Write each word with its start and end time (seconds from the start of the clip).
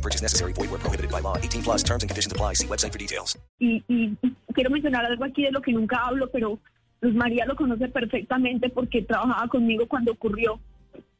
No 0.00 0.02
purchase 0.02 0.22
necessary. 0.22 0.54
Void 0.54 0.70
where 0.70 0.80
prohibited 0.80 1.10
by 1.10 1.20
law. 1.20 1.36
18 1.36 1.62
plus 1.62 1.82
terms 1.82 2.02
and 2.02 2.08
conditions 2.08 2.32
apply. 2.32 2.54
See 2.54 2.66
website 2.66 2.92
for 2.92 2.98
details. 2.98 3.36
Y, 3.58 3.84
y 3.86 4.16
quiero 4.54 4.70
mencionar 4.70 5.04
algo 5.04 5.24
aquí 5.24 5.42
de 5.42 5.50
lo 5.50 5.60
que 5.60 5.72
nunca 5.72 5.98
hablo, 6.06 6.30
pero 6.32 6.58
Luz 7.02 7.14
María 7.14 7.44
lo 7.44 7.54
conoce 7.54 7.88
perfectamente 7.88 8.70
porque 8.70 9.02
trabajaba 9.02 9.46
conmigo 9.48 9.86
cuando 9.86 10.12
ocurrió. 10.12 10.58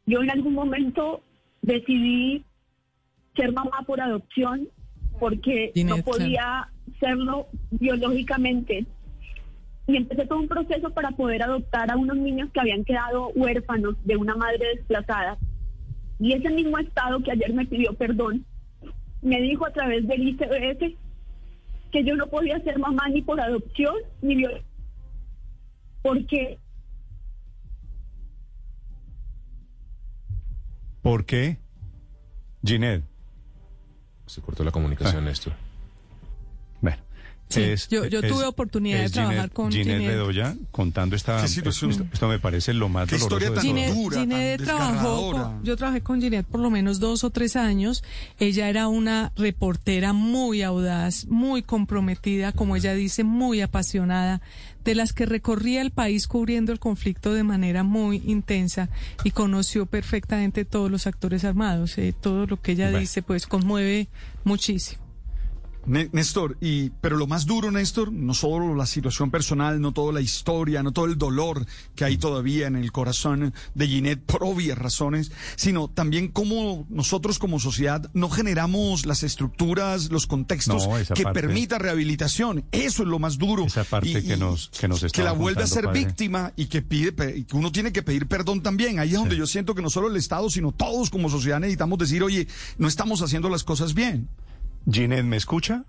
Yo 0.06 0.22
en 0.22 0.30
algún 0.30 0.54
momento 0.54 1.20
decidí 1.60 2.42
ser 3.36 3.52
mamá 3.52 3.84
por 3.86 4.00
adopción 4.00 4.68
porque 5.18 5.72
no 5.84 5.98
podía 5.98 6.70
serlo 7.00 7.48
biológicamente. 7.70 8.86
Y 9.88 9.96
empecé 9.96 10.24
todo 10.24 10.38
un 10.38 10.48
proceso 10.48 10.88
para 10.90 11.10
poder 11.10 11.42
adoptar 11.42 11.90
a 11.90 11.96
unos 11.96 12.16
niños 12.16 12.48
que 12.54 12.60
habían 12.60 12.84
quedado 12.84 13.28
huérfanos 13.34 13.94
de 14.04 14.16
una 14.16 14.36
madre 14.36 14.76
desplazada. 14.76 15.36
Y 16.18 16.32
ese 16.32 16.48
mismo 16.48 16.78
Estado 16.78 17.22
que 17.22 17.32
ayer 17.32 17.52
me 17.52 17.66
pidió 17.66 17.92
perdón, 17.94 18.46
me 19.22 19.40
dijo 19.40 19.66
a 19.66 19.72
través 19.72 20.06
del 20.06 20.28
ICBF 20.28 20.96
que 21.92 22.04
yo 22.04 22.14
no 22.16 22.26
podía 22.28 22.58
ser 22.60 22.78
mamá 22.78 23.08
ni 23.08 23.20
por 23.22 23.40
adopción 23.40 23.94
ni 24.22 24.36
viol- 24.36 24.62
porque 26.02 26.58
¿Por 31.02 31.24
qué? 31.24 31.58
Ginette. 32.64 33.04
Se 34.26 34.40
cortó 34.42 34.62
la 34.64 34.70
comunicación, 34.70 35.24
Néstor. 35.24 35.54
Bueno. 36.80 37.02
Sí, 37.50 37.60
yo- 37.90 38.06
yo 38.06 38.22
tuve 38.22 38.44
oportunidad 38.44 39.00
de 39.00 39.10
trabajar 39.10 39.50
con 39.50 39.72
Ginette 39.72 39.98
Ginette. 39.98 40.08
Bedoya 40.12 40.56
contando 40.70 41.16
esta... 41.16 41.42
Qué 41.42 41.48
situación. 41.48 41.90
Esto, 41.90 42.04
esto 42.12 42.28
me 42.28 42.38
parece 42.38 42.72
lo 42.74 42.88
más 42.88 43.08
Qué 43.08 43.18
doloroso 43.18 43.52
historia 43.52 43.54
tan. 43.54 43.64
Ginette, 43.64 43.94
dura, 43.94 44.16
tan 44.16 44.64
trabajó, 44.64 45.32
con- 45.32 45.64
yo 45.64 45.76
trabajé 45.76 46.00
con 46.00 46.20
Ginette 46.20 46.46
por 46.46 46.60
lo 46.60 46.70
menos 46.70 47.00
dos 47.00 47.24
o 47.24 47.30
tres 47.30 47.56
años. 47.56 48.04
Ella 48.38 48.68
era 48.68 48.86
una 48.88 49.32
reportera 49.36 50.12
muy 50.12 50.62
audaz, 50.62 51.26
muy 51.26 51.62
comprometida, 51.62 52.52
como 52.52 52.76
ella 52.76 52.94
dice, 52.94 53.24
muy 53.24 53.60
apasionada, 53.60 54.40
de 54.84 54.94
las 54.94 55.12
que 55.12 55.26
recorría 55.26 55.82
el 55.82 55.90
país 55.90 56.26
cubriendo 56.28 56.72
el 56.72 56.78
conflicto 56.78 57.34
de 57.34 57.42
manera 57.42 57.82
muy 57.82 58.22
intensa 58.26 58.88
y 59.24 59.32
conoció 59.32 59.86
perfectamente 59.86 60.64
todos 60.64 60.90
los 60.90 61.06
actores 61.06 61.44
armados. 61.44 61.98
Eh, 61.98 62.14
todo 62.18 62.46
lo 62.46 62.60
que 62.62 62.72
ella 62.72 62.84
Bueno. 62.86 63.00
dice, 63.00 63.22
pues 63.22 63.46
conmueve 63.46 64.08
muchísimo. 64.44 65.02
Né- 65.86 66.10
Néstor, 66.12 66.56
y, 66.60 66.90
pero 67.00 67.16
lo 67.16 67.26
más 67.26 67.46
duro, 67.46 67.70
Néstor, 67.70 68.12
no 68.12 68.34
solo 68.34 68.74
la 68.74 68.84
situación 68.86 69.30
personal, 69.30 69.80
no 69.80 69.92
toda 69.92 70.12
la 70.12 70.20
historia, 70.20 70.82
no 70.82 70.92
todo 70.92 71.06
el 71.06 71.16
dolor 71.16 71.64
que 71.94 72.04
hay 72.04 72.18
todavía 72.18 72.66
en 72.66 72.76
el 72.76 72.92
corazón 72.92 73.54
de 73.74 73.86
Ginette 73.88 74.22
por 74.24 74.44
obvias 74.44 74.76
razones, 74.76 75.32
sino 75.56 75.88
también 75.88 76.28
cómo 76.28 76.86
nosotros 76.90 77.38
como 77.38 77.58
sociedad 77.60 78.10
no 78.12 78.28
generamos 78.28 79.06
las 79.06 79.22
estructuras, 79.22 80.10
los 80.10 80.26
contextos 80.26 80.86
No, 80.86 80.94
que 81.14 81.22
parte- 81.24 81.40
permita 81.40 81.78
rehabilitación. 81.78 82.64
Eso 82.72 83.02
es 83.02 83.08
lo 83.08 83.18
más 83.18 83.38
duro. 83.38 83.64
Esa 83.64 83.84
parte 83.84 84.22
que 84.22 84.36
nos- 84.36 84.68
que 84.78 84.86
nos 84.88 85.00
que 85.12 85.22
la 85.22 85.32
vuelve 85.32 85.62
a 85.62 85.66
ser 85.66 85.84
padre. 85.86 86.00
víctima 86.04 86.52
y 86.56 86.66
que 86.66 86.82
pide 86.82 87.14
y 87.38 87.44
que 87.44 87.56
uno 87.56 87.72
tiene 87.72 87.92
que 87.92 88.02
pedir 88.02 88.26
perdón 88.26 88.62
también. 88.62 88.98
Ahí 88.98 89.10
es 89.10 89.14
donde 89.16 89.36
yo 89.36 89.46
siento 89.46 89.74
que 89.74 89.82
no 89.82 89.90
solo 89.90 90.08
el 90.08 90.16
Estado, 90.16 90.50
sino 90.50 90.72
todos 90.72 91.08
como 91.10 91.28
sociedad 91.30 91.58
necesitamos 91.58 91.98
decir, 91.98 92.22
oye, 92.22 92.46
no 92.78 92.86
estamos 92.86 93.22
haciendo 93.22 93.48
las 93.48 93.64
cosas 93.64 93.94
bien. 93.94 94.28
Ginette, 94.90 95.24
¿me 95.24 95.36
escucha? 95.36 95.84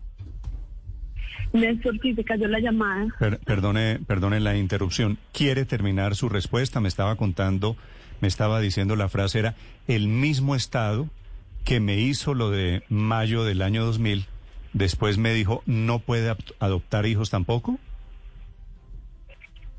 Néstor 1.54 2.00
sí 2.02 2.14
se 2.16 2.24
cayó 2.24 2.48
la 2.48 2.60
llamada. 2.60 3.08
Per- 3.20 3.40
perdone, 3.40 4.00
perdone 4.08 4.40
la 4.40 4.56
interrupción. 4.56 5.18
¿Quiere 5.34 5.66
terminar 5.66 6.16
su 6.16 6.30
respuesta? 6.30 6.80
Me 6.80 6.88
estaba 6.88 7.16
contando, 7.18 7.76
me 8.22 8.28
estaba 8.30 8.60
diciendo 8.62 8.96
la 8.96 9.10
frase 9.10 9.40
era 9.40 9.56
el 9.88 10.08
mismo 10.08 10.56
Estado 10.56 11.08
que 11.66 11.80
me 11.80 11.98
hizo 12.00 12.34
lo 12.34 12.50
de 12.50 12.84
mayo 12.90 13.44
del 13.44 13.62
año 13.62 13.84
2000, 13.86 14.26
después 14.74 15.18
me 15.18 15.34
dijo 15.34 15.62
no 15.66 16.00
puede 16.00 16.34
adoptar 16.60 17.06
hijos 17.06 17.30
tampoco. 17.30 17.78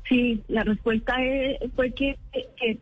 Sí, 0.07 0.43
la 0.47 0.63
respuesta 0.63 1.15
eh, 1.23 1.57
fue 1.75 1.91
que- 1.93 2.17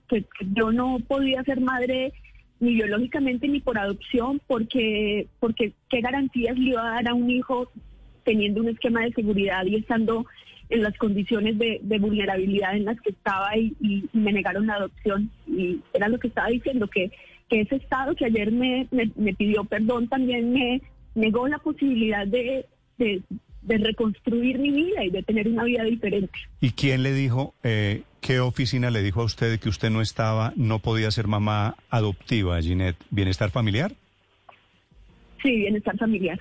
que 0.10 0.26
yo 0.54 0.72
no 0.72 0.98
podía 1.08 1.44
ser 1.44 1.62
madre 1.62 2.14
ni 2.62 2.76
biológicamente 2.76 3.48
ni 3.48 3.60
por 3.60 3.78
adopción 3.78 4.40
porque 4.48 5.28
porque 5.40 5.74
qué 5.90 6.00
garantías 6.00 6.58
le 6.58 6.70
iba 6.70 6.82
a 6.82 6.94
dar 6.94 7.10
a 7.10 7.14
un 7.14 7.30
hijo 7.30 7.70
teniendo 8.24 8.62
un 8.62 8.70
esquema 8.70 9.02
de 9.02 9.12
seguridad 9.12 9.66
y 9.66 9.76
estando 9.76 10.26
en 10.70 10.84
las 10.84 10.96
condiciones 10.98 11.58
de, 11.58 11.82
vulnerabilidad 12.00 12.78
en 12.78 12.86
las 12.86 13.02
que 13.02 13.10
estaba 13.10 13.58
y, 13.58 14.06
me 14.14 14.32
negaron 14.32 14.68
la 14.68 14.76
adopción 14.76 15.30
y 15.46 15.80
era 15.92 16.08
lo 16.08 16.20
que 16.20 16.28
estaba 16.30 16.48
diciendo 16.48 16.88
que 16.88 17.12
que 17.50 17.62
ese 17.62 17.76
estado 17.76 18.16
que 18.16 18.26
ayer 18.26 18.50
me, 18.52 18.88
me, 18.92 19.34
pidió 19.34 19.66
perdón 19.66 20.08
también 20.08 20.54
me 20.54 20.82
negó 21.16 21.48
la 21.48 21.58
posibilidad 21.58 22.26
de, 22.26 22.66
de 22.98 23.22
de 23.62 23.78
reconstruir 23.78 24.58
mi 24.60 24.72
vida 24.72 25.04
y 25.04 25.12
de 25.12 25.22
tener 25.24 25.48
una 25.48 25.64
vida 25.64 25.84
diferente. 25.84 26.34
¿Y 26.62 26.72
quién 26.72 27.04
le 27.04 27.14
dijo, 27.14 27.54
eh, 27.64 28.02
qué 28.22 28.40
oficina 28.40 28.90
le 28.92 29.02
dijo 29.02 29.22
a 29.22 29.26
usted 29.26 29.60
que 29.60 29.68
usted 29.70 29.90
no 29.90 30.02
estaba, 30.02 30.54
no 30.56 30.80
podía 30.80 31.12
ser 31.12 31.28
mamá 31.28 31.76
adoptiva, 31.90 32.62
Ginette? 32.62 32.98
¿Bienestar 33.10 33.50
familiar? 33.50 33.94
Sí, 35.42 35.52
bienestar 35.58 35.98
familiar. 35.98 36.40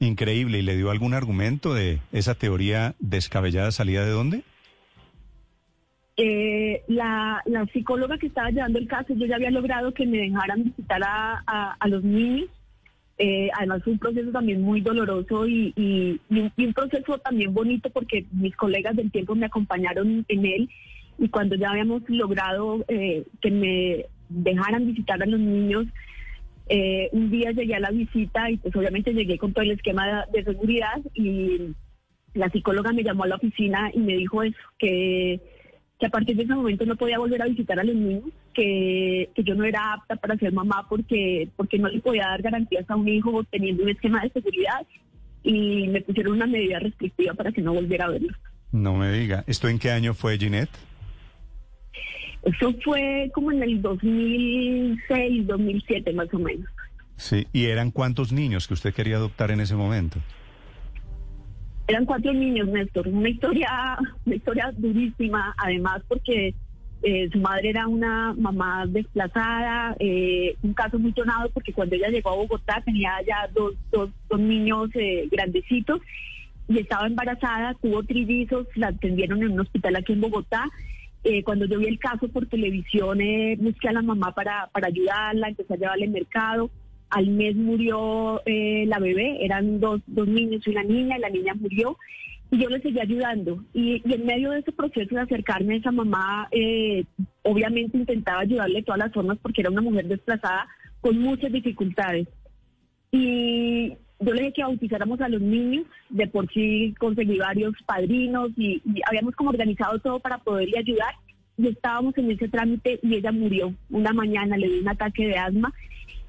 Increíble. 0.00 0.58
¿Y 0.58 0.62
le 0.62 0.76
dio 0.76 0.90
algún 0.90 1.14
argumento 1.14 1.72
de 1.72 2.00
esa 2.12 2.34
teoría 2.34 2.94
descabellada 2.98 3.70
salida 3.70 4.04
de 4.04 4.10
dónde? 4.10 4.42
Eh, 6.16 6.82
la, 6.88 7.40
la 7.46 7.64
psicóloga 7.66 8.18
que 8.18 8.26
estaba 8.26 8.50
llevando 8.50 8.78
el 8.78 8.88
caso, 8.88 9.14
yo 9.14 9.26
ya 9.26 9.36
había 9.36 9.50
logrado 9.50 9.92
que 9.94 10.06
me 10.06 10.18
dejaran 10.18 10.64
visitar 10.64 11.02
a, 11.02 11.42
a- 11.46 11.76
a 11.78 11.88
los 11.88 12.02
niños. 12.02 12.48
Eh, 13.18 13.50
además 13.56 13.82
fue 13.84 13.92
un 13.92 13.98
proceso 13.98 14.30
también 14.30 14.62
muy 14.62 14.80
doloroso 14.80 15.46
y, 15.46 15.72
y- 15.76 16.20
y 16.30 16.40
un, 16.40 16.52
y 16.56 16.66
un 16.66 16.72
proceso 16.74 17.18
también 17.18 17.52
bonito 17.54 17.88
porque 17.90 18.24
mis 18.32 18.56
colegas 18.56 18.96
del 18.96 19.10
tiempo 19.10 19.34
me 19.34 19.46
acompañaron 19.46 20.24
en 20.28 20.46
él 20.46 20.70
y 21.20 21.28
cuando 21.28 21.54
ya 21.54 21.70
habíamos 21.70 22.02
logrado 22.08 22.82
eh, 22.88 23.24
que 23.40 23.50
me 23.50 24.06
dejaran 24.30 24.86
visitar 24.86 25.22
a 25.22 25.26
los 25.26 25.38
niños, 25.38 25.86
eh, 26.68 27.10
un 27.12 27.30
día 27.30 27.50
llegué 27.50 27.74
a 27.74 27.80
la 27.80 27.90
visita 27.90 28.50
y 28.50 28.56
pues 28.56 28.74
obviamente 28.74 29.12
llegué 29.12 29.36
con 29.36 29.52
todo 29.52 29.62
el 29.62 29.72
esquema 29.72 30.24
de, 30.32 30.44
seguridad 30.44 30.98
y 31.14 31.74
la 32.32 32.48
psicóloga 32.48 32.92
me 32.92 33.02
llamó 33.02 33.24
a 33.24 33.28
la 33.28 33.36
oficina 33.36 33.90
y 33.92 33.98
me 33.98 34.16
dijo 34.16 34.42
eso, 34.42 34.56
que, 34.78 35.40
que 35.98 36.06
a 36.06 36.10
partir 36.10 36.36
de 36.36 36.44
ese 36.44 36.54
momento 36.54 36.86
no 36.86 36.96
podía 36.96 37.18
volver 37.18 37.42
a 37.42 37.48
visitar 37.48 37.78
a 37.78 37.84
los 37.84 37.94
niños, 37.94 38.30
que, 38.54 39.28
que 39.34 39.44
yo 39.44 39.54
no 39.54 39.64
era 39.64 39.92
apta 39.92 40.16
para 40.16 40.38
ser 40.38 40.54
mamá 40.54 40.86
porque, 40.88 41.48
porque 41.54 41.78
no 41.78 41.88
le 41.88 42.00
podía 42.00 42.28
dar 42.28 42.40
garantías 42.40 42.88
a 42.88 42.96
un 42.96 43.08
hijo 43.08 43.44
teniendo 43.44 43.82
un 43.82 43.90
esquema 43.90 44.22
de 44.22 44.30
seguridad 44.30 44.86
y 45.42 45.86
me 45.88 46.00
pusieron 46.00 46.34
una 46.34 46.46
medida 46.46 46.78
restrictiva 46.78 47.34
para 47.34 47.52
que 47.52 47.60
no 47.60 47.74
volviera 47.74 48.06
a 48.06 48.10
verlos. 48.10 48.36
No 48.72 48.94
me 48.94 49.12
diga. 49.12 49.44
¿Esto 49.46 49.68
en 49.68 49.78
qué 49.78 49.90
año 49.90 50.14
fue, 50.14 50.38
Ginette? 50.38 50.89
Eso 52.42 52.74
fue 52.82 53.30
como 53.34 53.52
en 53.52 53.62
el 53.62 53.82
2006, 53.82 55.46
2007 55.46 56.12
más 56.12 56.32
o 56.32 56.38
menos. 56.38 56.66
Sí. 57.16 57.46
¿Y 57.52 57.66
eran 57.66 57.90
cuántos 57.90 58.32
niños 58.32 58.66
que 58.66 58.74
usted 58.74 58.94
quería 58.94 59.16
adoptar 59.16 59.50
en 59.50 59.60
ese 59.60 59.76
momento? 59.76 60.18
Eran 61.86 62.06
cuatro 62.06 62.32
niños, 62.32 62.68
Néstor. 62.68 63.08
Una 63.08 63.28
historia, 63.28 63.98
una 64.24 64.36
historia 64.36 64.72
durísima, 64.76 65.54
además 65.58 66.02
porque 66.08 66.54
eh, 67.02 67.28
su 67.32 67.40
madre 67.40 67.70
era 67.70 67.88
una 67.88 68.34
mamá 68.34 68.84
desplazada, 68.86 69.96
eh, 69.98 70.54
un 70.62 70.74
caso 70.74 70.98
muy 70.98 71.12
tonado 71.12 71.50
porque 71.50 71.72
cuando 71.72 71.96
ella 71.96 72.08
llegó 72.08 72.30
a 72.30 72.36
Bogotá 72.36 72.82
tenía 72.84 73.12
ya 73.26 73.48
dos, 73.54 73.74
dos, 73.90 74.10
dos 74.28 74.38
niños 74.38 74.90
eh, 74.94 75.26
grandecitos 75.32 76.00
y 76.68 76.78
estaba 76.78 77.06
embarazada, 77.06 77.74
tuvo 77.82 78.02
trillizos, 78.02 78.66
la 78.76 78.88
atendieron 78.88 79.42
en 79.42 79.52
un 79.52 79.60
hospital 79.60 79.96
aquí 79.96 80.12
en 80.12 80.20
Bogotá. 80.20 80.70
Eh, 81.22 81.42
cuando 81.42 81.66
yo 81.66 81.78
vi 81.78 81.86
el 81.86 81.98
caso 81.98 82.28
por 82.28 82.46
televisión, 82.46 83.20
eh, 83.20 83.56
busqué 83.58 83.88
a 83.88 83.92
la 83.92 84.02
mamá 84.02 84.32
para, 84.32 84.68
para 84.72 84.88
ayudarla, 84.88 85.48
empecé 85.48 85.74
a 85.74 85.76
llevarle 85.76 86.06
al 86.06 86.12
mercado. 86.12 86.70
Al 87.10 87.26
mes 87.28 87.56
murió 87.56 88.40
eh, 88.46 88.84
la 88.86 88.98
bebé, 88.98 89.44
eran 89.44 89.80
dos, 89.80 90.00
dos 90.06 90.28
niños 90.28 90.66
y 90.66 90.70
una 90.70 90.82
niña, 90.82 91.18
y 91.18 91.20
la 91.20 91.28
niña 91.28 91.54
murió. 91.54 91.96
Y 92.52 92.58
yo 92.58 92.68
le 92.68 92.80
seguí 92.80 93.00
ayudando. 93.00 93.62
Y, 93.74 94.02
y 94.04 94.14
en 94.14 94.26
medio 94.26 94.50
de 94.50 94.60
ese 94.60 94.72
proceso 94.72 95.14
de 95.14 95.20
acercarme 95.20 95.74
a 95.74 95.78
esa 95.78 95.92
mamá, 95.92 96.48
obviamente 97.42 97.96
intentaba 97.96 98.40
ayudarle 98.40 98.76
de 98.76 98.82
todas 98.82 98.98
las 98.98 99.12
formas 99.12 99.38
porque 99.40 99.60
era 99.60 99.70
una 99.70 99.82
mujer 99.82 100.06
desplazada 100.06 100.66
con 101.00 101.18
muchas 101.18 101.52
dificultades. 101.52 102.28
Y, 103.12 103.96
yo 104.20 104.34
le 104.34 104.40
dije 104.42 104.52
que 104.52 104.62
bautizáramos 104.62 105.20
a 105.20 105.28
los 105.28 105.40
niños, 105.40 105.86
de 106.10 106.26
por 106.26 106.46
sí 106.52 106.94
conseguí 106.98 107.38
varios 107.38 107.74
padrinos 107.86 108.50
y, 108.56 108.82
habíamos 109.06 109.34
como 109.34 109.50
organizado 109.50 109.98
todo 109.98 110.20
para 110.20 110.38
poderle 110.38 110.78
ayudar 110.78 111.14
y 111.56 111.68
estábamos 111.68 112.16
en 112.18 112.30
ese 112.30 112.48
trámite 112.48 113.00
y 113.02 113.14
ella 113.14 113.32
murió 113.32 113.74
una 113.88 114.12
mañana, 114.12 114.56
le 114.56 114.68
dio 114.68 114.80
un 114.82 114.88
ataque 114.88 115.26
de 115.26 115.38
asma 115.38 115.72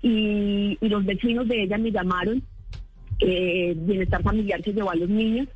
y, 0.01 0.77
los 0.81 1.05
vecinos 1.05 1.47
de 1.49 1.63
ella 1.63 1.77
me 1.77 1.91
llamaron, 1.91 2.41
eh, 3.19 3.75
bienestar 3.77 4.23
familiar 4.23 4.61
se 4.63 4.73
llevó 4.73 4.91
a 4.91 4.95
los 4.95 5.09
niños 5.09 5.47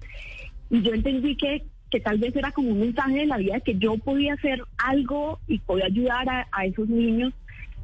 y 0.69 0.81
yo 0.81 0.93
entendí 0.93 1.37
que, 1.37 1.63
que 1.89 2.01
tal 2.01 2.17
vez 2.17 2.35
era 2.35 2.51
como 2.51 2.69
un 2.69 2.79
mensaje 2.81 3.19
de 3.19 3.25
la 3.27 3.37
vida 3.37 3.61
que 3.61 3.75
yo 3.77 3.97
podía 3.97 4.33
hacer 4.33 4.61
algo 4.77 5.39
y 5.47 5.59
podía 5.59 5.85
ayudar 5.85 6.27
a, 6.27 6.47
a 6.51 6.65
esos 6.65 6.89
niños 6.89 7.33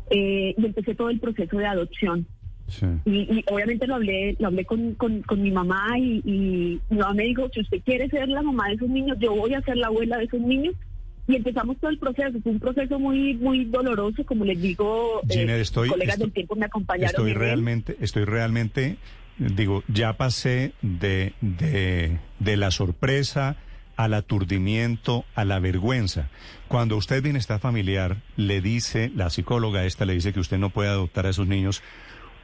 eh, 0.09 0.53
y 0.57 0.65
empecé 0.65 0.93
todo 0.93 1.09
el 1.09 1.21
proceso 1.21 1.57
de 1.57 1.65
adopción. 1.65 2.27
Sí. 2.71 2.85
Y, 3.05 3.11
y 3.39 3.45
obviamente 3.51 3.85
lo 3.87 3.95
hablé, 3.95 4.35
lo 4.39 4.47
hablé 4.47 4.65
con, 4.65 4.95
con, 4.95 5.21
con 5.21 5.41
mi 5.41 5.51
mamá 5.51 5.97
y, 5.99 6.21
y 6.25 6.79
mi 6.89 6.97
mamá 6.97 7.13
me 7.13 7.23
dijo, 7.23 7.49
si 7.53 7.59
usted 7.61 7.81
quiere 7.85 8.09
ser 8.09 8.27
la 8.29 8.41
mamá 8.41 8.67
de 8.69 8.75
esos 8.75 8.89
niños, 8.89 9.17
yo 9.19 9.35
voy 9.35 9.53
a 9.53 9.61
ser 9.61 9.77
la 9.77 9.87
abuela 9.87 10.17
de 10.17 10.23
esos 10.25 10.41
niños. 10.41 10.73
Y 11.27 11.35
empezamos 11.35 11.77
todo 11.77 11.91
el 11.91 11.99
proceso. 11.99 12.39
Fue 12.41 12.51
un 12.51 12.59
proceso 12.59 12.99
muy 12.99 13.35
muy 13.35 13.65
doloroso, 13.65 14.25
como 14.25 14.43
les 14.43 14.59
digo, 14.59 15.21
eh, 15.29 15.61
estoy, 15.61 15.89
colegas 15.89 16.15
estoy- 16.15 16.25
del 16.27 16.33
tiempo 16.33 16.55
me 16.55 16.65
acompañaron. 16.65 17.11
estoy 17.11 17.31
él. 17.31 17.37
realmente, 17.37 17.95
estoy 18.01 18.25
realmente, 18.25 18.97
digo, 19.37 19.83
ya 19.87 20.13
pasé 20.17 20.73
de, 20.81 21.33
de, 21.41 22.17
de 22.39 22.57
la 22.57 22.71
sorpresa 22.71 23.55
al 23.97 24.15
aturdimiento, 24.15 25.25
a 25.35 25.45
la 25.45 25.59
vergüenza. 25.59 26.29
Cuando 26.67 26.97
usted 26.97 27.21
bienestar 27.21 27.59
familiar 27.59 28.17
le 28.35 28.59
dice, 28.59 29.11
la 29.15 29.29
psicóloga 29.29 29.85
esta 29.85 30.05
le 30.05 30.13
dice 30.13 30.33
que 30.33 30.39
usted 30.39 30.57
no 30.57 30.71
puede 30.71 30.89
adoptar 30.89 31.27
a 31.27 31.29
esos 31.29 31.47
niños, 31.47 31.83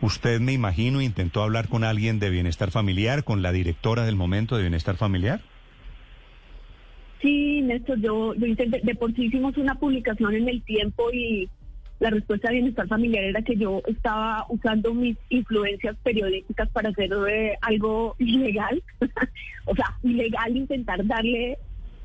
usted 0.02 0.40
me 0.40 0.54
imagino 0.54 1.02
intentó 1.02 1.42
hablar 1.44 1.68
con 1.68 1.84
alguien 1.84 2.20
de 2.20 2.30
bienestar 2.30 2.72
familiar, 2.72 3.24
con 3.24 3.42
la 3.42 3.52
directora 3.52 4.06
del 4.06 4.16
momento 4.16 4.56
de 4.56 4.64
bienestar 4.64 4.96
familiar. 4.96 5.42
Sí, 7.22 7.62
Néstor, 7.62 8.00
yo, 8.00 8.36
yo 8.36 8.46
intenté, 8.46 8.80
de 8.84 8.96
por 8.96 9.14
sí 9.14 9.26
hicimos 9.26 9.58
una 9.58 9.76
publicación 9.76 10.36
en 10.36 10.50
el 10.50 10.62
tiempo 10.62 11.12
y 11.12 11.50
la 12.00 12.12
respuesta 12.12 12.50
de 12.50 12.56
bienestar 12.56 12.88
familiar 12.88 13.24
era 13.24 13.42
que 13.42 13.56
yo 13.56 13.82
estaba 13.88 14.46
usando 14.50 14.94
mis 14.94 15.18
influencias 15.30 15.96
periodísticas 16.04 16.70
para 16.70 16.90
hacer 16.90 17.10
eh, 17.28 17.58
algo 17.62 18.16
ilegal, 18.20 18.84
o 19.66 19.76
sea, 19.76 19.98
ilegal 20.04 20.56
intentar 20.56 21.06
darle 21.06 21.58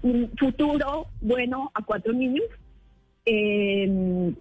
un 0.02 0.30
futuro 0.38 1.06
bueno 1.20 1.70
a 1.74 1.82
cuatro 1.82 2.12
niños. 2.12 2.46
Eh, 3.26 4.32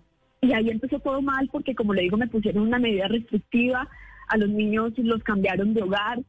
y 0.42 0.54
ahí 0.54 0.70
empezó 0.70 1.00
todo 1.00 1.22
mal 1.22 1.48
porque, 1.52 1.76
como 1.76 1.94
le 1.94 2.02
digo, 2.02 2.18
me 2.18 2.28
pusieron 2.28 2.64
una 2.64 2.80
medida 2.80 3.08
restrictiva, 3.08 3.88
a 4.28 4.38
los 4.38 4.50
niños 4.50 4.94
los 4.98 5.22
cambiaron 5.24 5.74
de 5.74 5.84
hogar. 5.84 6.20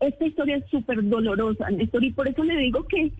Esta 0.00 0.26
historia 0.26 0.56
es 0.56 0.64
súper 0.70 1.02
dolorosa, 1.02 1.70
Néstor, 1.70 2.04
y 2.04 2.12
por 2.12 2.28
eso 2.28 2.44
le 2.44 2.56
digo 2.58 2.86
que 2.86 3.12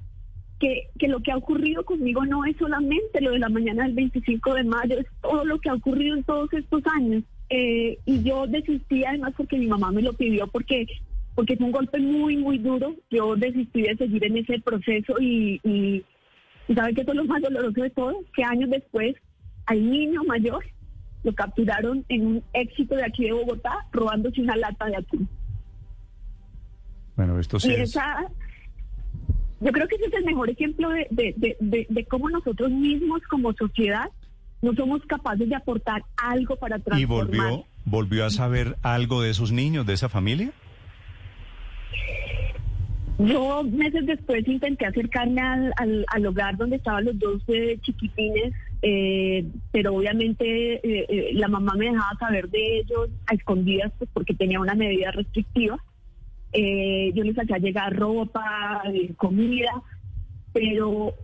que, 0.59 0.89
que 0.99 1.09
lo 1.09 1.21
que 1.21 1.33
ha 1.33 1.37
ocurrido 1.37 1.85
conmigo 1.85 2.25
no 2.25 2.45
es 2.45 2.57
solamente 2.57 3.21
lo 3.21 3.33
de 3.33 3.39
la 3.39 3.49
mañana 3.49 3.85
del 3.85 3.93
25 3.93 4.55
de 4.55 4.65
mayo, 4.65 4.99
es 4.99 5.07
todo 5.21 5.45
lo 5.45 5.59
que 5.59 5.69
ha 5.69 5.75
ocurrido 5.75 6.17
en 6.17 6.25
todos 6.25 6.53
estos 6.53 6.83
años. 6.87 7.25
Eh, 7.51 7.99
y 8.07 8.23
yo 8.23 8.47
desistí 8.47 9.05
además 9.05 9.35
porque 9.37 9.59
mi 9.59 9.67
mamá 9.67 9.93
me 9.93 10.03
lo 10.03 10.13
pidió 10.15 10.49
porque 10.49 10.87
porque 11.35 11.57
fue 11.57 11.67
un 11.67 11.73
golpe 11.73 11.99
muy, 12.01 12.39
muy 12.39 12.57
duro. 12.57 12.95
Yo 13.11 13.37
desistí 13.37 13.83
de 13.83 13.97
seguir 13.97 14.25
en 14.25 14.39
ese 14.39 14.59
proceso 14.61 15.17
y, 15.21 15.61
y, 15.63 16.03
y 16.67 16.75
¿sabe 16.75 16.95
qué 16.95 17.05
fue 17.05 17.15
lo 17.15 17.27
más 17.27 17.43
doloroso 17.43 17.83
de 17.83 17.91
todo? 17.91 18.25
Que 18.35 18.43
años 18.43 18.71
después 18.71 19.15
al 19.67 19.91
niño 19.91 20.23
mayor 20.25 20.65
lo 21.25 21.35
capturaron 21.35 22.05
en 22.09 22.27
un 22.27 22.43
éxito 22.53 22.95
de 22.95 23.05
aquí 23.05 23.25
de 23.25 23.33
Bogotá 23.33 23.87
robándose 23.93 24.41
una 24.41 24.57
lata 24.57 24.87
de 24.87 24.97
atún. 24.97 25.29
Bueno, 27.17 27.39
esto 27.39 27.59
sí 27.59 27.71
Y 27.71 27.75
es... 27.75 27.91
esa, 27.91 28.27
yo 29.61 29.73
creo 29.73 29.89
que 29.89 29.97
ese 29.97 30.07
es 30.07 30.13
el 30.15 30.25
mejor 30.25 30.51
ejemplo 30.51 30.89
de, 30.91 31.07
de, 31.11 31.87
de, 31.89 32.05
cómo 32.05 32.29
nosotros 32.29 32.71
mismos 32.71 33.23
como 33.29 33.53
sociedad 33.55 34.11
no 34.63 34.73
somos 34.75 35.03
capaces 35.07 35.49
de 35.49 35.55
aportar 35.57 36.05
algo 36.17 36.57
para 36.57 36.77
¿Y 36.77 36.81
transformar. 36.83 37.27
volvió, 37.27 37.65
volvió 37.85 38.25
a 38.27 38.31
saber 38.31 38.77
algo 38.83 39.23
de 39.23 39.31
esos 39.31 39.53
niños, 39.53 39.87
de 39.87 39.95
esa 39.95 40.09
familia? 40.09 40.53
Yo 43.19 43.65
meses 43.65 44.05
después 44.05 44.47
intenté 44.47 44.85
acercarme 44.85 45.41
al, 45.41 45.73
al, 45.79 46.05
al 46.09 46.27
hogar 46.27 46.57
donde 46.59 46.77
estaban 46.77 47.07
los 47.07 47.19
dos 47.19 47.43
eh, 47.49 47.79
chiquitines, 47.81 48.53
eh, 48.83 49.45
pero 49.73 49.95
obviamente 49.95 50.75
eh, 50.75 51.07
eh, 51.09 51.31
la 51.35 51.49
mamá 51.49 51.75
me 51.77 51.87
dejaba 51.87 52.19
saber 52.19 52.49
de 52.49 52.79
ellos 52.79 53.09
a 53.27 53.35
escondidas 53.35 53.93
pues, 53.99 54.11
porque 54.13 54.35
tenía 54.35 54.61
una 54.61 54.75
medida 54.75 55.11
restrictiva. 55.11 55.79
Yo 56.53 57.23
les 57.23 57.39
hacía 57.39 57.59
llegar 57.59 57.95
ropa, 57.95 58.83
comida, 59.19 59.83
pero 60.55 61.15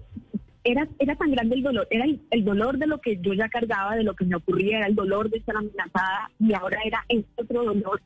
era, 0.63 0.87
era 0.99 1.17
tan 1.17 1.31
grande 1.31 1.55
el 1.55 1.63
dolor, 1.63 1.89
era 1.91 2.05
el, 2.05 2.45
dolor 2.45 2.77
de 2.77 2.87
lo 2.87 3.01
que 3.01 3.17
yo 3.17 3.33
ya 3.33 3.49
cargaba, 3.49 3.97
de 3.97 4.03
lo 4.03 4.15
que 4.15 4.27
me 4.27 4.37
ocurría, 4.37 4.79
era 4.79 4.89
el 4.89 4.95
dolor 4.95 5.31
de 5.31 5.39
estar 5.39 5.57
amenazada 5.57 6.31
y 6.39 6.53
ahora 6.53 6.81
era 6.85 7.03
este 7.09 7.43
otro 7.43 7.65
dolor 7.65 8.03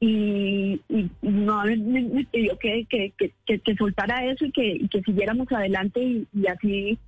y, 0.00 0.80
no 1.22 1.64
me, 1.64 1.76
me 1.76 2.24
pidió 2.24 2.58
que, 2.58 2.84
que, 2.88 3.76
soltara 3.76 4.24
eso 4.24 4.46
y 4.46 4.50
que, 4.50 4.88
que 4.90 5.02
siguiéramos 5.02 5.50
adelante 5.52 6.00
y 6.00 6.46
así 6.48 6.98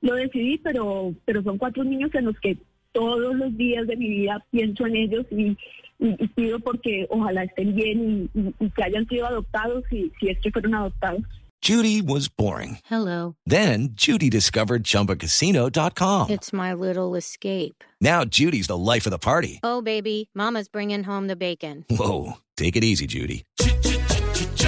lo 0.00 0.14
decidí, 0.14 0.58
pero, 0.58 1.14
pero 1.24 1.42
son 1.42 1.58
cuatro 1.58 1.84
niños 1.84 2.10
en 2.14 2.26
los 2.26 2.38
que 2.40 2.56
todos 2.92 3.34
los 3.34 3.56
días 3.56 3.86
de 3.86 3.96
mi 3.96 4.08
vida 4.08 4.44
pienso 4.50 4.86
en 4.86 4.96
ellos 4.96 5.26
y, 5.30 5.56
y, 5.98 6.16
y 6.24 6.28
pido 6.28 6.58
porque 6.60 7.06
ojalá 7.10 7.44
estén 7.44 7.74
bien 7.74 8.30
y, 8.34 8.38
y- 8.40 8.54
y 8.60 8.70
que 8.70 8.84
hayan 8.84 9.06
sido 9.08 9.26
adoptados 9.26 9.84
y 9.90 10.10
si 10.20 10.28
es 10.30 10.38
que 10.40 10.50
fueron 10.50 10.74
adoptados. 10.74 11.22
Judy 11.60 12.00
was 12.00 12.28
boring. 12.28 12.78
Hello. 12.88 13.34
Then 13.44 13.88
Judy 13.96 14.30
discovered 14.30 14.84
ChumbaCasino.com. 14.84 16.30
It's 16.30 16.52
my 16.52 16.72
little 16.72 17.16
escape. 17.16 17.82
Now 18.00 18.24
Judy's 18.24 18.68
the 18.68 18.76
life 18.76 19.06
of 19.06 19.10
the 19.10 19.18
party. 19.18 19.58
Oh, 19.64 19.82
baby, 19.82 20.30
Mama's 20.34 20.68
bringing 20.68 21.02
home 21.02 21.26
the 21.26 21.34
bacon. 21.36 21.84
Whoa, 21.90 22.34
take 22.56 22.76
it 22.76 22.84
easy, 22.84 23.06
Judy. 23.08 23.44